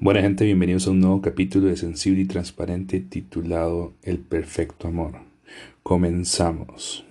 [0.00, 5.16] Buena gente, bienvenidos a un nuevo capítulo de Sensible y Transparente titulado El Perfecto Amor.
[5.82, 7.04] Comenzamos.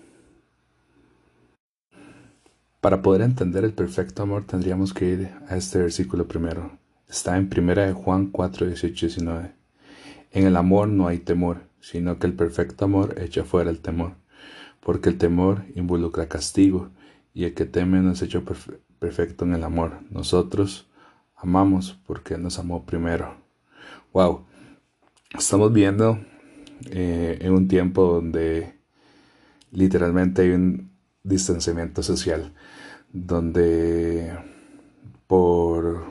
[2.82, 6.72] Para poder entender el perfecto amor tendríamos que ir a este versículo primero.
[7.08, 9.52] Está en 1 Juan 4, 18 y 19.
[10.32, 14.14] En el amor no hay temor, sino que el perfecto amor echa fuera el temor,
[14.80, 16.90] porque el temor involucra castigo,
[17.34, 18.44] y el que teme no es hecho
[19.00, 20.00] perfecto en el amor.
[20.10, 20.88] Nosotros
[21.36, 23.36] amamos porque nos amó primero.
[24.14, 24.46] Wow,
[25.38, 26.20] estamos viendo
[26.92, 28.74] eh, en un tiempo donde
[29.72, 30.92] literalmente hay un
[31.24, 32.54] distanciamiento social,
[33.14, 34.38] donde
[35.28, 36.04] por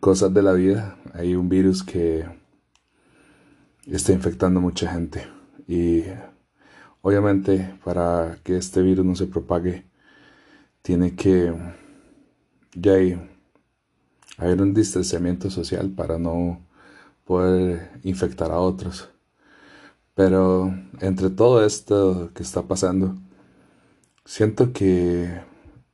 [0.00, 2.26] cosas de la vida hay un virus que
[3.96, 5.26] está infectando mucha gente
[5.66, 6.04] y
[7.02, 9.84] obviamente para que este virus no se propague
[10.82, 11.52] tiene que
[12.74, 13.18] ya hay
[14.38, 16.60] haber un distanciamiento social para no
[17.24, 19.10] poder infectar a otros.
[20.14, 23.16] Pero entre todo esto que está pasando,
[24.24, 25.24] siento que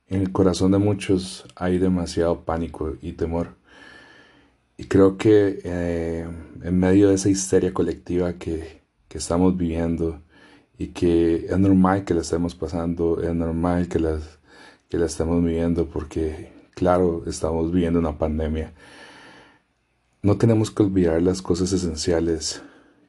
[0.07, 3.55] en el corazón de muchos hay demasiado pánico y temor.
[4.77, 6.27] Y creo que eh,
[6.63, 10.21] en medio de esa histeria colectiva que, que, estamos viviendo
[10.77, 14.39] y que es normal que la estemos pasando, es normal que, las,
[14.89, 18.73] que la estemos viviendo porque Claro, estamos viviendo una pandemia.
[20.21, 22.61] No tenemos que olvidar las cosas esenciales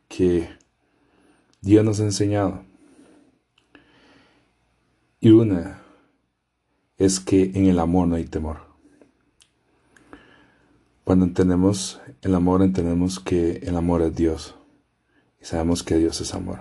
[0.08, 0.48] que
[1.62, 2.64] Dios nos ha enseñado.
[5.18, 5.82] Y una
[6.96, 8.65] es que en el amor no hay temor.
[11.06, 14.56] Cuando entendemos el amor, entendemos que el amor es Dios.
[15.40, 16.58] Y sabemos que Dios es amor.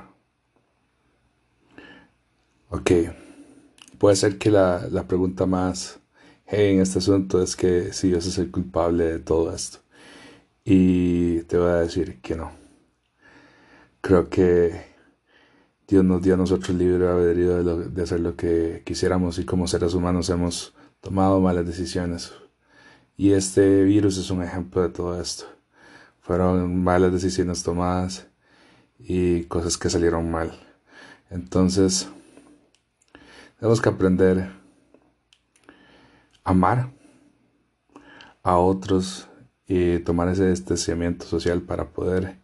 [2.70, 2.92] Ok,
[3.98, 6.00] puede ser que la, la pregunta más
[6.46, 9.80] en este asunto es que si Dios es el culpable de todo esto.
[10.64, 12.52] Y te voy a decir que no.
[14.00, 14.80] Creo que
[15.88, 19.66] Dios nos dio a nosotros libre albedrío de, de hacer lo que quisiéramos y como
[19.66, 22.32] seres humanos hemos tomado malas decisiones.
[23.18, 25.46] Y este virus es un ejemplo de todo esto.
[26.22, 28.28] Fueron malas decisiones tomadas
[29.00, 30.52] y cosas que salieron mal.
[31.30, 32.10] Entonces,
[33.60, 34.50] tenemos que aprender
[36.46, 36.92] amar
[38.44, 39.28] a otros
[39.68, 42.38] y tomar ese distanciamiento social para poder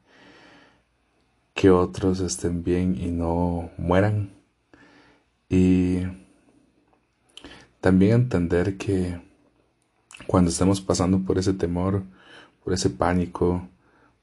[1.53, 4.33] que otros estén bien y no mueran.
[5.47, 5.99] Y
[7.79, 9.21] también entender que
[10.31, 12.03] cuando estemos pasando por ese temor,
[12.63, 13.67] por ese pánico,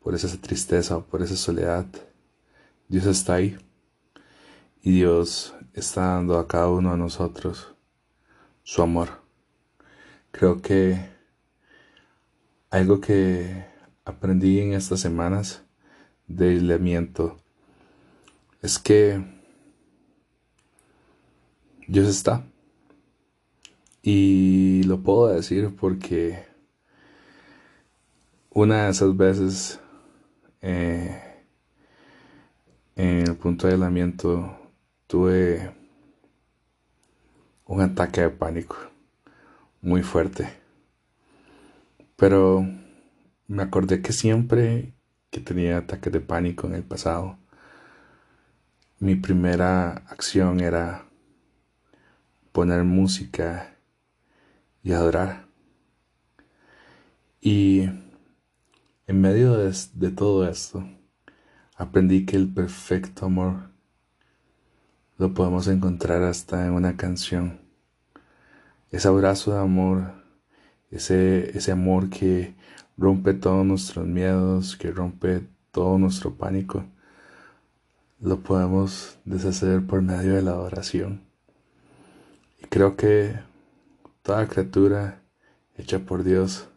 [0.02, 1.84] por esa tristeza por esa soledad,
[2.88, 3.58] Dios está ahí.
[4.80, 7.74] Y Dios está dando a cada uno de nosotros
[8.62, 9.20] su amor.
[10.30, 10.98] Creo que
[12.70, 13.66] algo que
[14.06, 15.62] aprendí en estas semanas
[16.26, 17.36] de aislamiento
[18.62, 19.22] es que
[21.86, 22.46] Dios está.
[24.10, 26.42] Y lo puedo decir porque
[28.48, 29.80] una de esas veces
[30.62, 31.44] eh,
[32.96, 34.58] en el punto de aislamiento
[35.06, 35.74] tuve
[37.66, 38.76] un ataque de pánico
[39.82, 40.48] muy fuerte.
[42.16, 42.66] Pero
[43.46, 44.94] me acordé que siempre
[45.30, 47.36] que tenía ataques de pánico en el pasado,
[49.00, 51.04] mi primera acción era
[52.52, 53.74] poner música
[54.82, 55.46] y adorar.
[57.40, 57.82] Y
[59.06, 60.84] en medio de, de, todo esto,
[61.76, 63.70] aprendí que el perfecto amor
[65.16, 67.68] lo podemos encontrar hasta en una canción
[68.90, 70.12] ese abrazo de amor,
[70.90, 72.54] ese, ese amor que
[72.96, 76.84] rompe todos nuestros miedos, que rompe todo nuestro pánico,
[78.20, 81.20] lo podemos deshacer por medio de la adoración.
[82.62, 83.36] Y creo que
[84.28, 85.22] toda criatura
[85.78, 86.68] hecha por Dios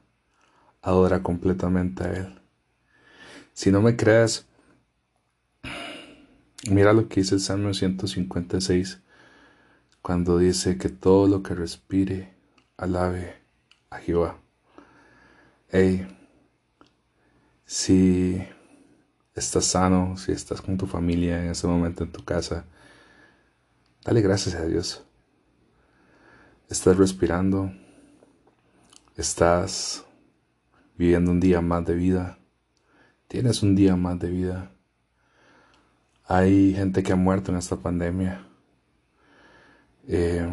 [0.81, 2.39] adora completamente a Él.
[3.51, 4.45] Si no me creas,
[6.69, 9.01] mira lo que dice el Salmo 156
[10.01, 12.33] cuando dice que todo lo que respire
[12.77, 13.35] alabe
[13.89, 14.37] a Jehová.
[15.71, 16.07] Hey,
[17.65, 18.41] si
[19.35, 22.63] estás sano, si estás con tu familia en ese momento en tu casa,
[24.05, 25.03] dale gracias a Dios.
[26.71, 27.69] Estás respirando,
[29.17, 30.05] estás
[30.97, 32.39] viviendo un día más de vida,
[33.27, 34.71] tienes un día más de vida.
[36.23, 38.47] Hay gente que ha muerto en esta pandemia.
[40.07, 40.47] Eh,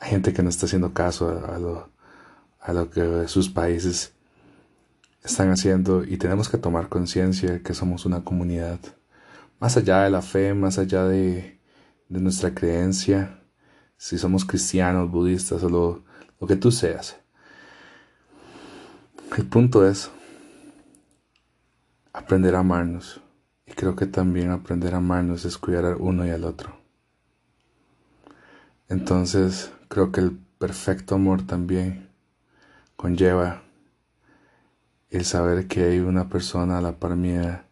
[0.00, 1.88] hay gente que no está haciendo caso a, lo,
[2.60, 4.12] a lo que sus países
[5.22, 8.80] están haciendo y tenemos que tomar conciencia que somos una comunidad.
[9.60, 11.58] Más allá de la fe, más allá de,
[12.10, 13.40] de nuestra creencia,
[14.04, 16.04] si somos cristianos, budistas o lo,
[16.38, 17.16] lo que tú seas.
[19.34, 20.10] El punto es
[22.12, 23.22] aprender a amarnos.
[23.64, 26.76] Y creo que también aprender a amarnos es cuidar al uno y al otro.
[28.90, 32.10] Entonces, creo que el perfecto amor también
[32.96, 33.62] conlleva
[35.08, 37.68] el saber que hay una persona a la par mía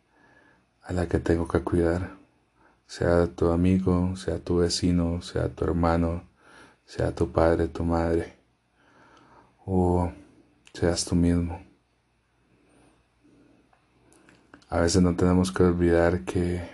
[0.80, 2.21] a la que tengo que cuidar,
[2.92, 6.24] sea tu amigo, sea tu vecino, sea tu hermano,
[6.84, 8.34] sea tu padre, tu madre,
[9.64, 10.12] o
[10.74, 11.58] seas tú mismo.
[14.68, 16.68] A veces no tenemos que olvidar que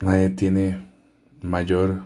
[0.00, 0.88] nadie tiene
[1.42, 2.04] mayor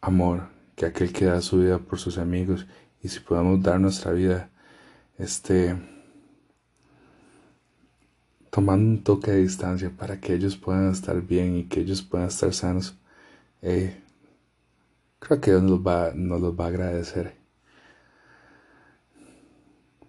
[0.00, 2.68] amor que aquel que da su vida por sus amigos
[3.02, 4.48] y si podemos dar nuestra vida
[5.18, 5.93] este
[8.54, 12.28] tomando un toque de distancia para que ellos puedan estar bien y que ellos puedan
[12.28, 12.96] estar sanos
[13.62, 14.00] eh,
[15.18, 17.44] creo que Dios nos, va, nos los va a agradecer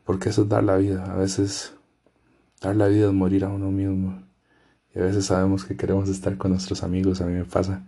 [0.06, 1.04] porque eso es dar la vida.
[1.12, 1.74] A veces
[2.62, 4.24] dar la vida es morir a uno mismo.
[4.94, 7.22] Y a veces sabemos que queremos estar con nuestros amigos.
[7.22, 7.86] A mí me pasa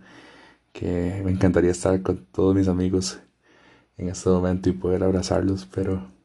[0.72, 3.20] que me encantaría estar con todos mis amigos
[3.96, 6.17] en este momento y poder abrazarlos, pero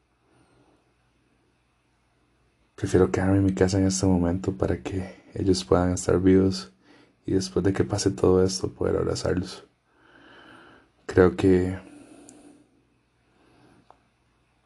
[2.74, 6.72] prefiero quedarme en mi casa en este momento para que ellos puedan estar vivos
[7.26, 9.64] y después de que pase todo esto poder abrazarlos.
[11.06, 11.78] Creo que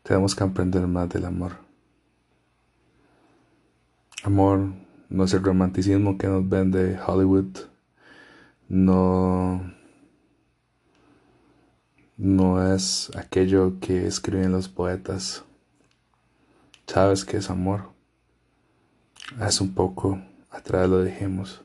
[0.02, 1.56] tenemos que aprender más del amor.
[4.24, 4.72] Amor
[5.08, 7.56] no es el romanticismo que nos vende Hollywood,
[8.68, 9.72] no,
[12.16, 15.44] no es aquello que escriben los poetas.
[16.86, 17.97] ¿Sabes qué es amor?
[19.36, 20.20] Hace un poco
[20.50, 21.62] atrás lo dijimos.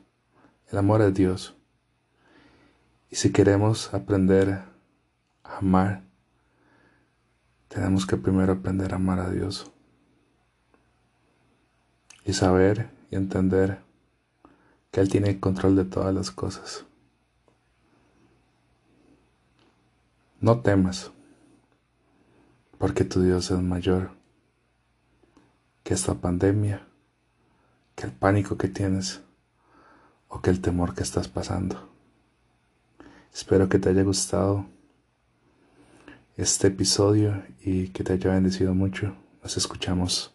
[0.70, 1.54] El amor es Dios.
[3.10, 4.62] Y si queremos aprender
[5.42, 6.02] a amar,
[7.68, 9.70] tenemos que primero aprender a amar a Dios
[12.24, 13.80] y saber y entender
[14.90, 16.84] que Él tiene el control de todas las cosas.
[20.40, 21.10] No temas,
[22.78, 24.10] porque tu Dios es mayor
[25.82, 26.86] que esta pandemia,
[27.94, 29.20] que el pánico que tienes
[30.28, 31.88] o que el temor que estás pasando.
[33.32, 34.66] Espero que te haya gustado
[36.36, 39.14] este episodio y que te haya bendecido mucho.
[39.42, 40.34] Nos escuchamos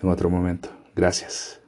[0.00, 0.70] en otro momento.
[0.94, 1.63] Gracias.